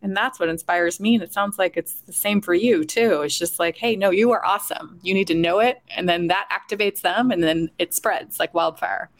[0.00, 1.14] And that's what inspires me.
[1.14, 3.22] And it sounds like it's the same for you too.
[3.22, 5.00] It's just like, hey, no, you are awesome.
[5.02, 5.78] You need to know it.
[5.96, 9.10] And then that activates them and then it spreads like wildfire.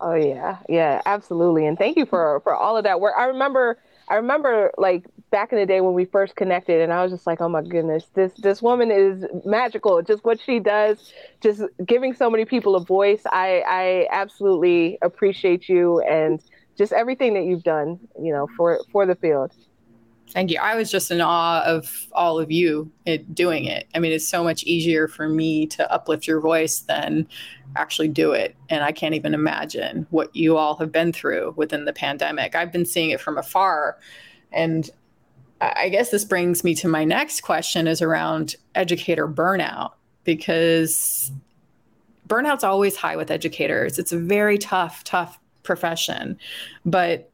[0.00, 0.58] Oh yeah.
[0.68, 1.66] Yeah, absolutely.
[1.66, 3.14] And thank you for for all of that work.
[3.16, 7.02] I remember I remember like back in the day when we first connected and I
[7.02, 10.02] was just like, oh my goodness, this this woman is magical.
[10.02, 11.12] Just what she does,
[11.42, 13.22] just giving so many people a voice.
[13.26, 16.40] I I absolutely appreciate you and
[16.76, 19.52] just everything that you've done, you know, for for the field.
[20.30, 20.58] Thank you.
[20.60, 23.86] I was just in awe of all of you eh, doing it.
[23.94, 27.28] I mean, it's so much easier for me to uplift your voice than
[27.76, 28.56] actually do it.
[28.68, 32.54] And I can't even imagine what you all have been through within the pandemic.
[32.56, 33.98] I've been seeing it from afar.
[34.50, 34.90] And
[35.60, 39.92] I guess this brings me to my next question is around educator burnout
[40.24, 41.30] because
[42.28, 43.98] burnout's always high with educators.
[43.98, 46.38] It's a very tough, tough profession.
[46.84, 47.30] But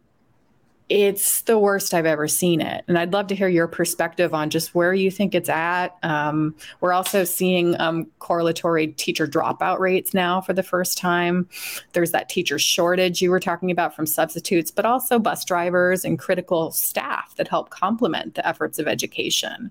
[0.91, 2.85] it's the worst I've ever seen it.
[2.89, 5.97] And I'd love to hear your perspective on just where you think it's at.
[6.03, 11.49] Um, we're also seeing um, correlatory teacher dropout rates now for the first time.
[11.93, 16.19] There's that teacher shortage you were talking about from substitutes, but also bus drivers and
[16.19, 19.71] critical staff that help complement the efforts of education.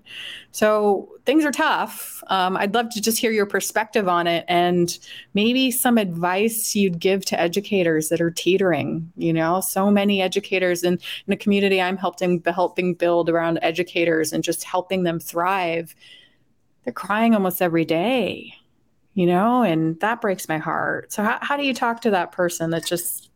[0.52, 2.24] So things are tough.
[2.28, 4.98] Um, I'd love to just hear your perspective on it and
[5.34, 9.12] maybe some advice you'd give to educators that are teetering.
[9.18, 14.32] You know, so many educators in, in a community I'm helping helping build around educators
[14.32, 15.94] and just helping them thrive.
[16.84, 18.54] They're crying almost every day,
[19.14, 21.12] you know, and that breaks my heart.
[21.12, 23.30] So how, how do you talk to that person that's just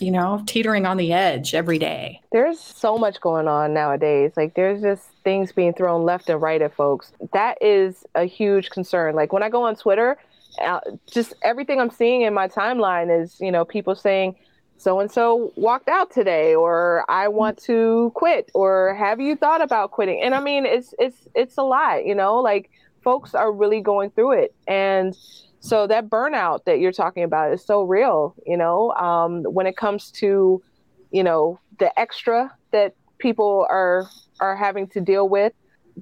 [0.00, 2.20] you know, teetering on the edge every day.
[2.32, 4.32] There's so much going on nowadays.
[4.36, 7.12] Like there's just things being thrown left and right at folks.
[7.32, 9.14] That is a huge concern.
[9.14, 10.18] Like when I go on Twitter,
[10.60, 14.36] uh, just everything I'm seeing in my timeline is, you know, people saying
[14.76, 19.62] so and so walked out today or I want to quit or have you thought
[19.62, 20.20] about quitting?
[20.22, 22.70] And I mean, it's it's it's a lot, you know, like
[23.02, 25.16] folks are really going through it and
[25.64, 29.78] so that burnout that you're talking about is so real, you know, um, when it
[29.78, 30.62] comes to,
[31.10, 34.06] you know, the extra that people are
[34.40, 35.54] are having to deal with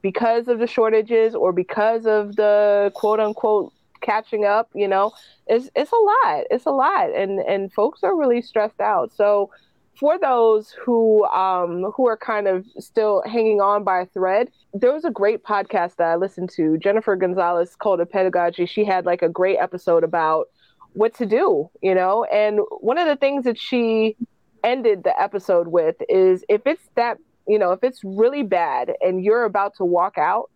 [0.03, 3.73] because of the shortages or because of the quote unquote
[4.03, 5.13] catching up, you know,
[5.47, 6.45] it's it's a lot.
[6.51, 7.11] It's a lot.
[7.11, 9.13] And and folks are really stressed out.
[9.13, 9.51] So
[9.95, 14.93] for those who um, who are kind of still hanging on by a thread, there
[14.93, 16.79] was a great podcast that I listened to.
[16.79, 18.67] Jennifer Gonzalez Cult of Pedagogy.
[18.67, 20.49] She had like a great episode about
[20.95, 22.25] what to do, you know.
[22.25, 24.17] And one of the things that she
[24.65, 29.25] ended the episode with is if it's that, you know, if it's really bad and
[29.25, 30.51] you're about to walk out,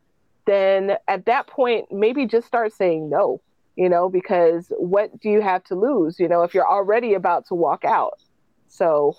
[0.46, 3.40] then at that point maybe just start saying no,
[3.76, 7.46] you know, because what do you have to lose, you know, if you're already about
[7.48, 8.18] to walk out.
[8.68, 9.16] So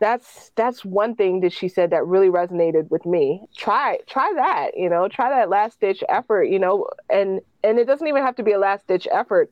[0.00, 3.46] that's that's one thing that she said that really resonated with me.
[3.56, 7.86] Try try that you know try that last ditch effort you know and and it
[7.86, 9.50] doesn't even have to be a last ditch effort.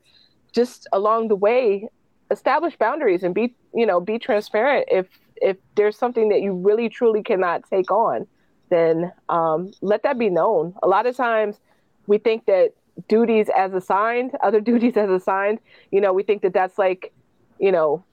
[0.51, 1.87] Just along the way
[2.29, 5.07] establish boundaries and be you know be transparent if
[5.37, 8.27] if there's something that you really truly cannot take on
[8.73, 11.59] then um, let that be known a lot of times
[12.07, 12.73] we think that
[13.07, 15.59] duties as assigned other duties as assigned
[15.91, 17.13] you know we think that that's like
[17.59, 18.03] you know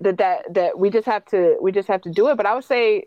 [0.00, 2.36] that that that we just have to we just have to do it.
[2.36, 3.06] But I would say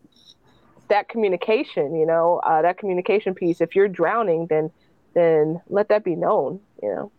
[0.88, 3.62] that communication, you know, uh, that communication piece.
[3.62, 4.72] If you're drowning, then
[5.14, 6.60] then let that be known.
[6.82, 7.12] You know.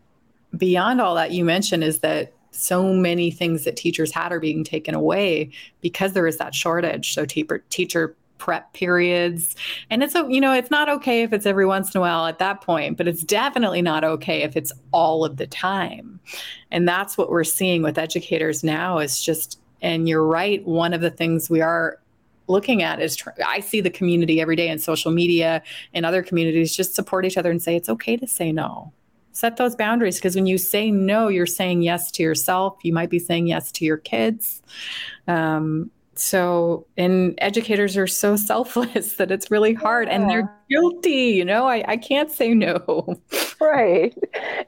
[0.57, 4.65] Beyond all that you mentioned is that so many things that teachers had are being
[4.65, 7.15] taken away because there is that shortage.
[7.15, 9.55] So teacher teacher prep periods
[9.90, 12.38] and it's you know it's not okay if it's every once in a while at
[12.38, 16.18] that point but it's definitely not okay if it's all of the time
[16.72, 20.64] and that's what we're seeing with educators now is just and you're right.
[20.66, 21.98] One of the things we are
[22.48, 25.62] looking at is tr- I see the community every day in social media
[25.94, 28.92] and other communities just support each other and say it's okay to say no.
[29.33, 32.76] Set those boundaries because when you say no, you're saying yes to yourself.
[32.83, 34.61] You might be saying yes to your kids.
[35.29, 40.14] Um, so and educators are so selfless that it's really hard yeah.
[40.14, 41.66] and they're guilty you know?
[41.66, 43.16] I, I can't say no.
[43.61, 44.16] Right.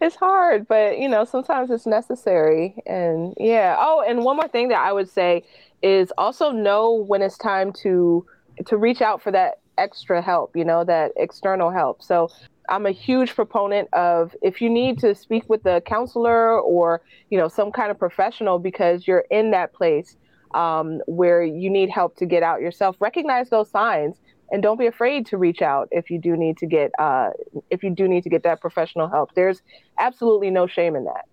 [0.00, 3.76] It's hard but you know sometimes it's necessary and yeah.
[3.78, 5.44] Oh and one more thing that i would say
[5.82, 8.26] is also know when it's time to
[8.66, 12.02] to reach out for that extra help you know that external help.
[12.02, 12.28] So
[12.68, 17.38] I'm a huge proponent of if you need to speak with a counselor or you
[17.38, 20.16] know some kind of professional because you're in that place
[20.54, 24.86] um, where you need help to get out yourself, recognize those signs and don't be
[24.86, 27.30] afraid to reach out if you do need to get uh,
[27.70, 29.34] if you do need to get that professional help.
[29.34, 29.62] There's
[29.98, 31.24] absolutely no shame in that.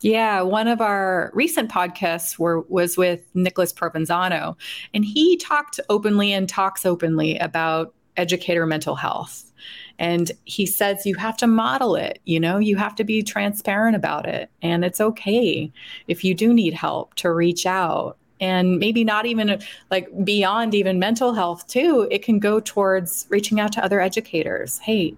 [0.00, 4.56] Yeah, one of our recent podcasts were, was with Nicholas Provenzano,
[4.92, 9.50] and he talked openly and talks openly about educator mental health.
[9.98, 13.96] And he says you have to model it, you know, you have to be transparent
[13.96, 14.50] about it.
[14.62, 15.72] And it's okay
[16.08, 18.16] if you do need help to reach out.
[18.40, 22.08] And maybe not even like beyond even mental health, too.
[22.10, 24.78] It can go towards reaching out to other educators.
[24.78, 25.14] Hey,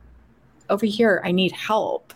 [0.68, 2.12] over here, I need help.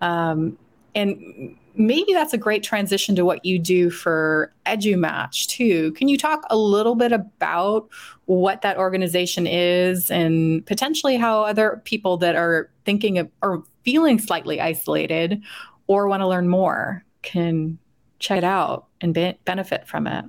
[0.00, 0.56] Um,
[0.94, 5.92] and maybe that's a great transition to what you do for EduMatch too.
[5.92, 7.88] Can you talk a little bit about
[8.24, 14.18] what that organization is and potentially how other people that are thinking of or feeling
[14.18, 15.42] slightly isolated
[15.86, 17.78] or want to learn more can
[18.18, 20.24] check it out and be- benefit from it?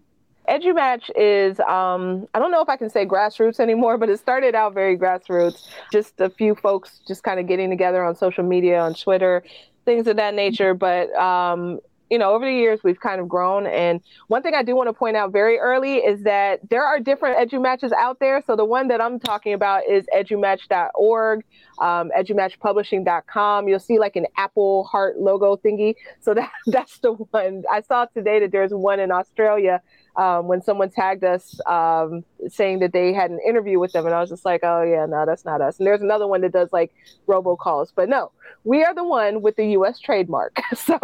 [0.49, 4.55] EduMatch is, um, I don't know if I can say grassroots anymore, but it started
[4.55, 5.67] out very grassroots.
[5.91, 9.43] Just a few folks just kind of getting together on social media, on Twitter,
[9.87, 10.75] things of that nature.
[10.75, 11.79] But um,
[12.09, 13.65] you know, over the years, we've kind of grown.
[13.65, 16.99] And one thing I do want to point out very early is that there are
[16.99, 18.43] different EduMatches out there.
[18.45, 21.43] So the one that I'm talking about is edumatch.org,
[21.79, 23.67] um, edumatchpublishing.com.
[23.67, 25.95] You'll see like an Apple heart logo thingy.
[26.19, 27.63] So that, that's the one.
[27.71, 29.81] I saw today that there's one in Australia
[30.17, 34.15] um, when someone tagged us um, saying that they had an interview with them, and
[34.15, 35.77] I was just like, oh yeah, no, that's not us.
[35.77, 36.91] And there's another one that does like
[37.27, 38.31] robocalls, but no,
[38.63, 39.99] we are the one with the U.S.
[39.99, 40.59] trademark.
[40.75, 40.95] so,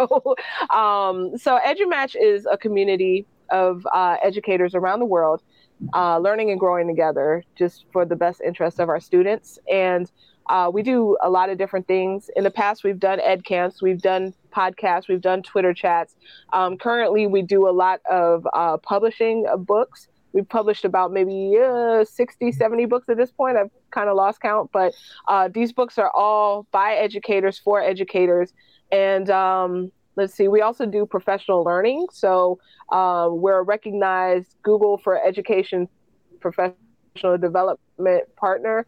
[0.74, 5.42] um, so EduMatch is a community of uh, educators around the world,
[5.92, 10.10] uh, learning and growing together, just for the best interest of our students and.
[10.46, 12.28] Uh, we do a lot of different things.
[12.36, 16.16] In the past, we've done ed camps, we've done podcasts, we've done Twitter chats.
[16.52, 20.06] Um, currently, we do a lot of uh, publishing of books.
[20.34, 23.56] We've published about maybe uh, 60, 70 books at this point.
[23.56, 24.92] I've kind of lost count, but
[25.28, 28.52] uh, these books are all by educators for educators.
[28.90, 32.06] And um, let's see, we also do professional learning.
[32.12, 32.58] So
[32.90, 35.88] uh, we're a recognized Google for Education
[36.40, 38.86] professional development partner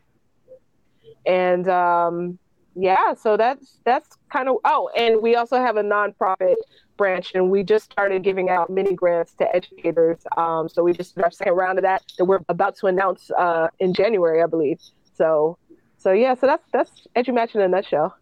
[1.26, 2.38] and um,
[2.74, 6.54] yeah, so that's that's kind of oh, and we also have a nonprofit
[6.96, 10.18] branch, and we just started giving out mini grants to educators.
[10.36, 13.30] Um, so we just did our second round of that that we're about to announce
[13.32, 14.78] uh, in January, I believe.
[15.14, 15.58] So,
[15.98, 18.16] so yeah, so that's that's EduMatch in a nutshell.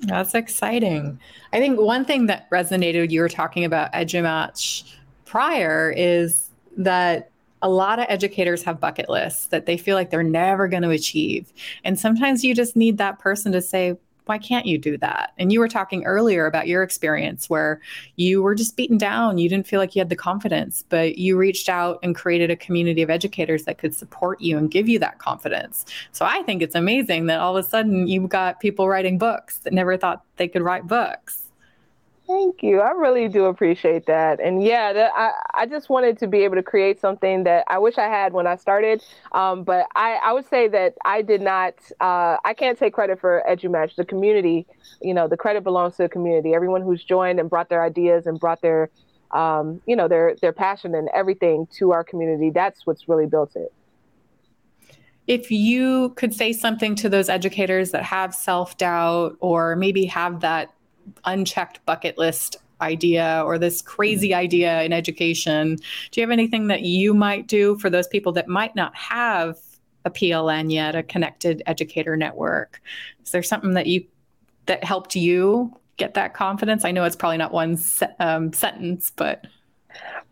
[0.00, 1.18] That's exciting.
[1.52, 4.94] I think one thing that resonated you were talking about EduMatch
[5.24, 7.30] prior is that
[7.62, 10.90] a lot of educators have bucket lists that they feel like they're never going to
[10.90, 11.52] achieve.
[11.82, 13.96] And sometimes you just need that person to say,
[14.28, 15.32] why can't you do that?
[15.38, 17.80] And you were talking earlier about your experience where
[18.16, 19.38] you were just beaten down.
[19.38, 22.56] You didn't feel like you had the confidence, but you reached out and created a
[22.56, 25.86] community of educators that could support you and give you that confidence.
[26.12, 29.58] So I think it's amazing that all of a sudden you've got people writing books
[29.58, 31.47] that never thought they could write books.
[32.28, 32.82] Thank you.
[32.82, 34.38] I really do appreciate that.
[34.38, 37.96] And yeah, I, I just wanted to be able to create something that I wish
[37.96, 39.02] I had when I started.
[39.32, 41.72] Um, but I, I would say that I did not,
[42.02, 43.96] uh, I can't take credit for EduMatch.
[43.96, 44.66] The community,
[45.00, 46.52] you know, the credit belongs to the community.
[46.52, 48.90] Everyone who's joined and brought their ideas and brought their,
[49.30, 52.50] um, you know, their, their passion and everything to our community.
[52.50, 53.72] That's what's really built it.
[55.26, 60.40] If you could say something to those educators that have self doubt or maybe have
[60.40, 60.74] that
[61.24, 65.76] unchecked bucket list idea or this crazy idea in education.
[66.10, 69.56] Do you have anything that you might do for those people that might not have
[70.04, 72.80] a PLN yet, a connected educator network?
[73.24, 74.04] Is there something that you
[74.66, 76.84] that helped you get that confidence?
[76.84, 79.46] I know it's probably not one se- um, sentence, but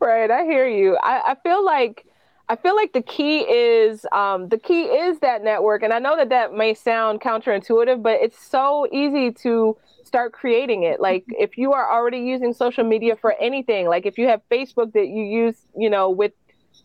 [0.01, 0.97] right, I hear you.
[1.03, 2.07] I, I feel like
[2.49, 6.17] I feel like the key is um, the key is that network, and I know
[6.17, 11.01] that that may sound counterintuitive, but it's so easy to start creating it.
[11.01, 14.93] Like if you are already using social media for anything, like if you have Facebook
[14.93, 16.33] that you use, you know, with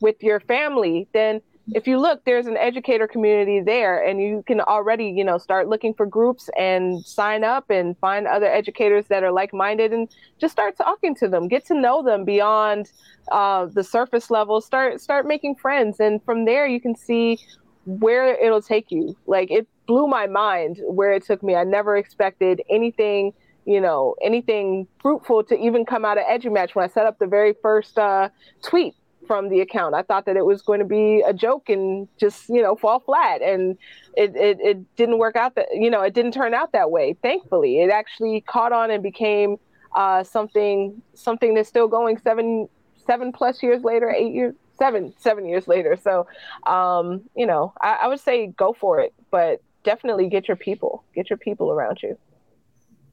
[0.01, 1.41] with your family, then
[1.73, 5.67] if you look, there's an educator community there, and you can already, you know, start
[5.67, 10.09] looking for groups and sign up and find other educators that are like minded and
[10.39, 12.91] just start talking to them, get to know them beyond
[13.31, 14.59] uh, the surface level.
[14.59, 17.37] Start start making friends, and from there you can see
[17.85, 19.15] where it'll take you.
[19.27, 21.55] Like it blew my mind where it took me.
[21.55, 23.33] I never expected anything,
[23.65, 27.27] you know, anything fruitful to even come out of EduMatch when I set up the
[27.27, 28.29] very first uh,
[28.63, 28.95] tweet
[29.27, 29.95] from the account.
[29.95, 32.99] I thought that it was going to be a joke and just, you know, fall
[32.99, 33.41] flat.
[33.41, 33.77] And
[34.15, 37.15] it, it, it didn't work out that, you know, it didn't turn out that way.
[37.21, 39.57] Thankfully, it actually caught on and became
[39.95, 42.67] uh, something, something that's still going seven,
[43.05, 45.97] seven plus years later, eight years, seven, seven years later.
[46.01, 46.27] So,
[46.65, 51.03] um, you know, I, I would say go for it, but definitely get your people,
[51.15, 52.17] get your people around you.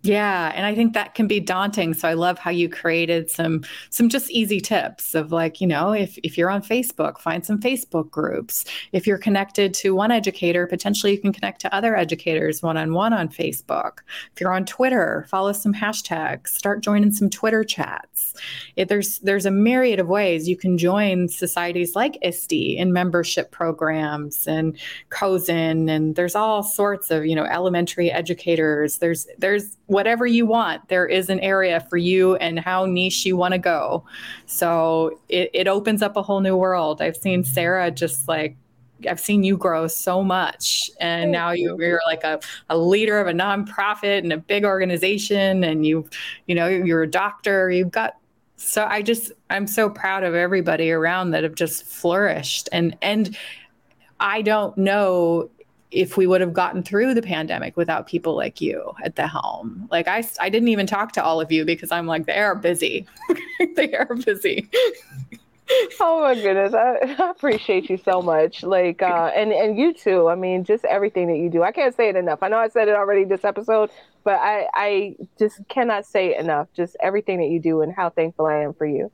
[0.03, 1.93] Yeah, and I think that can be daunting.
[1.93, 5.93] So I love how you created some some just easy tips of like, you know,
[5.93, 8.65] if if you're on Facebook, find some Facebook groups.
[8.93, 13.29] If you're connected to one educator, potentially you can connect to other educators one-on-one on
[13.29, 13.99] Facebook.
[14.33, 18.35] If you're on Twitter, follow some hashtags, start joining some Twitter chats.
[18.77, 23.51] If there's there's a myriad of ways you can join societies like ISTE in membership
[23.51, 24.79] programs and
[25.11, 28.99] COSN and there's all sorts of, you know, elementary educators.
[28.99, 33.37] There's there's whatever you want, there is an area for you and how niche you
[33.37, 34.05] want to go.
[34.47, 37.03] So it, it opens up a whole new world.
[37.03, 38.57] I've seen Sarah just like
[39.09, 41.77] I've seen you grow so much, and now you.
[41.81, 46.09] are like a, a leader of a nonprofit and a big organization, and you,
[46.47, 47.71] you know, you're a doctor.
[47.71, 48.17] You've got
[48.57, 53.37] so I just I'm so proud of everybody around that have just flourished, and and
[54.19, 55.49] I don't know
[55.91, 59.89] if we would have gotten through the pandemic without people like you at the helm.
[59.91, 62.55] Like I, I didn't even talk to all of you because I'm like, they are
[62.55, 63.07] busy.
[63.77, 64.69] they are busy.
[66.01, 66.75] oh my goodness.
[66.75, 68.63] I, I, appreciate you so much.
[68.63, 70.29] Like, uh, and, and you too.
[70.29, 71.63] I mean, just everything that you do.
[71.63, 72.43] I can't say it enough.
[72.43, 73.91] I know I said it already this episode,
[74.25, 76.69] but I, I just cannot say it enough.
[76.75, 79.11] Just everything that you do and how thankful I am for you.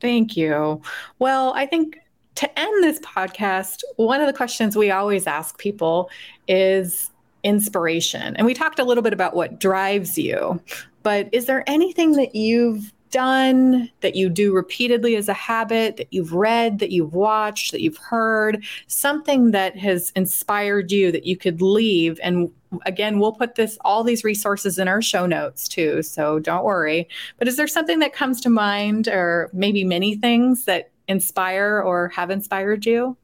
[0.00, 0.82] Thank you.
[1.18, 1.98] Well, I think
[2.36, 6.10] to end this podcast, one of the questions we always ask people
[6.46, 7.10] is
[7.42, 8.36] inspiration.
[8.36, 10.60] And we talked a little bit about what drives you,
[11.02, 16.08] but is there anything that you've done that you do repeatedly as a habit that
[16.12, 21.36] you've read, that you've watched, that you've heard, something that has inspired you that you
[21.36, 22.18] could leave?
[22.22, 22.50] And
[22.84, 27.08] again, we'll put this all these resources in our show notes too, so don't worry.
[27.38, 32.08] But is there something that comes to mind or maybe many things that inspire or
[32.08, 33.16] have inspired you?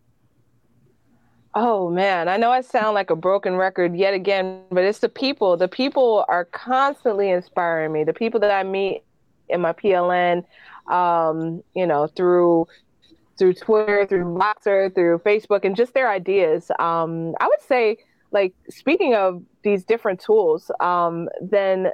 [1.54, 5.08] Oh man, I know I sound like a broken record yet again, but it's the
[5.08, 5.56] people.
[5.56, 8.04] The people are constantly inspiring me.
[8.04, 9.02] The people that I meet
[9.50, 10.44] in my PLN,
[10.90, 12.66] um, you know, through
[13.38, 16.70] through Twitter, through Voxer, through Facebook, and just their ideas.
[16.78, 17.98] Um, I would say,
[18.30, 21.90] like speaking of these different tools, um, then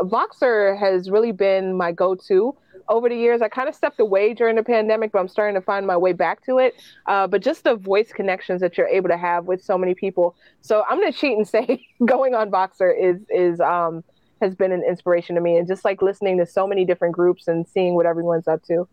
[0.00, 2.56] Voxer has really been my go-to
[2.88, 3.42] over the years.
[3.42, 6.12] I kind of stepped away during the pandemic, but I'm starting to find my way
[6.12, 6.74] back to it.
[7.06, 10.36] Uh, but just the voice connections that you're able to have with so many people.
[10.60, 14.04] So I'm to cheat and say going on Voxer is is um,
[14.40, 17.48] has been an inspiration to me, and just like listening to so many different groups
[17.48, 18.88] and seeing what everyone's up to.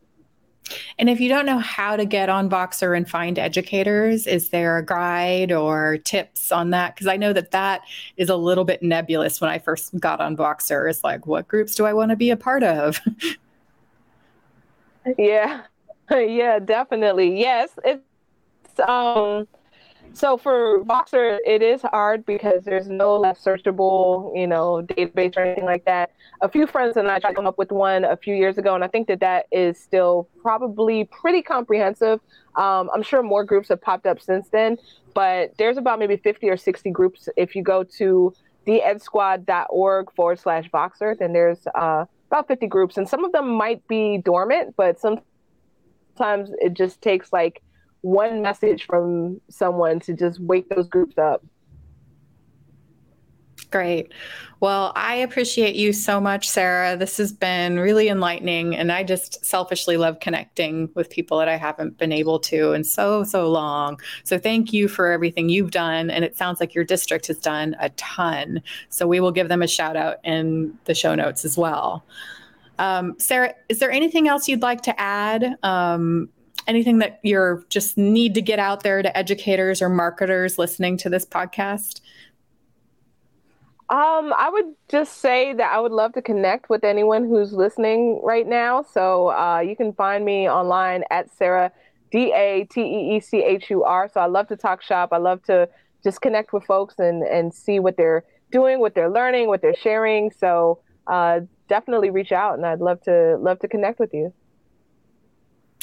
[0.98, 4.78] And if you don't know how to get on Voxer and find educators, is there
[4.78, 6.96] a guide or tips on that?
[6.96, 7.82] Because I know that that
[8.18, 10.90] is a little bit nebulous when I first got on Voxer.
[10.90, 13.00] It's like, what groups do I want to be a part of?
[15.18, 15.64] Yeah,
[16.12, 17.40] yeah, definitely.
[17.40, 18.04] Yes, it's
[18.88, 19.48] um.
[20.16, 25.40] So for Voxer, it is hard because there's no like searchable, you know, database or
[25.42, 26.12] anything like that.
[26.42, 28.76] A few friends and I tried to come up with one a few years ago,
[28.76, 32.20] and I think that that is still probably pretty comprehensive.
[32.56, 34.78] Um, I'm sure more groups have popped up since then,
[35.16, 37.28] but there's about maybe 50 or 60 groups.
[37.36, 38.34] If you go to
[38.68, 43.88] theedsquad.org forward slash Voxer, then there's uh, about 50 groups, and some of them might
[43.88, 47.62] be dormant, but sometimes it just takes like
[48.02, 51.46] one message from someone to just wake those groups up.
[53.74, 54.14] Great.
[54.60, 56.96] Well, I appreciate you so much, Sarah.
[56.96, 58.76] This has been really enlightening.
[58.76, 62.84] And I just selfishly love connecting with people that I haven't been able to in
[62.84, 64.00] so, so long.
[64.26, 66.12] So thank you for everything you've done.
[66.12, 68.62] And it sounds like your district has done a ton.
[68.90, 72.06] So we will give them a shout out in the show notes as well.
[72.78, 75.56] Um, Sarah, is there anything else you'd like to add?
[75.64, 76.30] Um,
[76.68, 81.10] anything that you're just need to get out there to educators or marketers listening to
[81.10, 82.02] this podcast?
[83.90, 88.22] Um, I would just say that I would love to connect with anyone who's listening
[88.24, 88.82] right now.
[88.82, 91.72] So uh, you can find me online at Sarah
[92.12, 94.10] D A T E E C H U R.
[94.12, 95.10] So I love to talk shop.
[95.12, 95.68] I love to
[96.04, 99.76] just connect with folks and and see what they're doing, what they're learning, what they're
[99.76, 100.32] sharing.
[100.32, 104.34] So uh, definitely reach out, and I'd love to love to connect with you.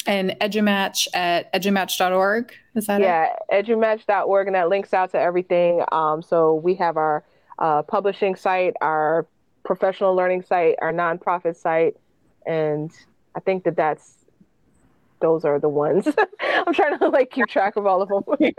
[0.07, 3.65] And EduMatch at edumatch.org is that yeah, it?
[3.67, 5.83] edumatch.org, and that links out to everything.
[5.91, 7.23] Um, so we have our
[7.59, 9.27] uh, publishing site, our
[9.63, 11.95] professional learning site, our nonprofit site,
[12.45, 12.91] and
[13.35, 14.25] I think that that's
[15.19, 16.07] those are the ones.
[16.41, 18.23] I'm trying to like keep track of all of them.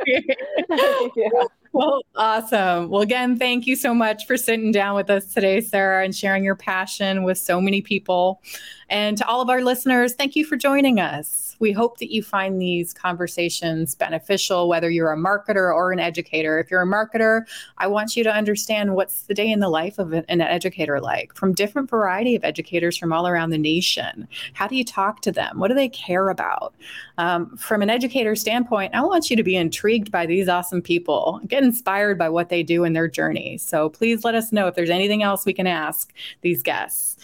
[1.17, 1.29] yeah.
[1.73, 2.91] Well, awesome.
[2.91, 6.45] Well, again, thank you so much for sitting down with us today, Sarah, and sharing
[6.45, 8.43] your passion with so many people.
[8.91, 11.57] And to all of our listeners, thank you for joining us.
[11.61, 16.59] We hope that you find these conversations beneficial, whether you're a marketer or an educator.
[16.59, 17.47] If you're a marketer,
[17.79, 21.33] I want you to understand what's the day in the life of an educator like
[21.35, 24.27] from different variety of educators from all around the nation.
[24.55, 25.61] How do you talk to them?
[25.61, 26.75] What do they care about?
[27.17, 31.41] Um, from an educator standpoint, I want you to be intrigued by these awesome people,
[31.63, 33.59] inspired by what they do in their journey.
[33.59, 37.17] So please let us know if there's anything else we can ask these guests.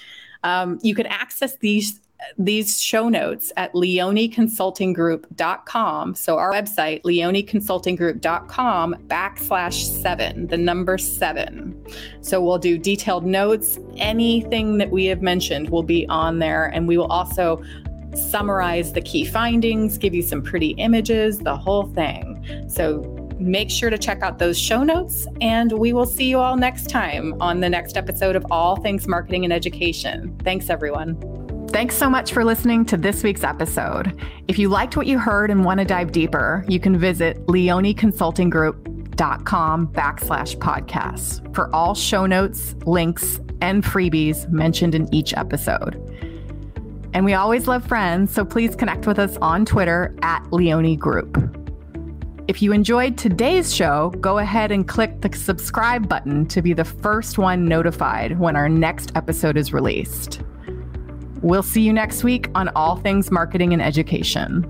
[0.45, 2.01] Um, you can access these
[2.37, 6.15] these show notes at leoneconsultinggroup.com.
[6.15, 11.81] So our website, leoneconsultinggroup.com backslash seven, the number seven.
[12.21, 13.79] So we'll do detailed notes.
[13.97, 16.67] Anything that we have mentioned will be on there.
[16.67, 17.63] And we will also
[18.15, 22.67] summarize the key findings, give you some pretty images, the whole thing.
[22.69, 23.03] So
[23.39, 26.91] make sure to check out those show notes, and we will see you all next
[26.91, 30.37] time on the next episode of All Things Marketing and Education.
[30.45, 31.21] Thanks, everyone.
[31.69, 34.19] Thanks so much for listening to this week's episode.
[34.49, 39.89] If you liked what you heard and want to dive deeper, you can visit leoneconsultinggroup.com
[39.89, 46.03] backslash podcasts for all show notes, links, and freebies mentioned in each episode.
[47.13, 51.58] And we always love friends, so please connect with us on Twitter at Leone Group.
[52.49, 56.85] If you enjoyed today's show, go ahead and click the subscribe button to be the
[56.85, 60.41] first one notified when our next episode is released.
[61.43, 64.65] We'll see you next week on All Things Marketing and Education.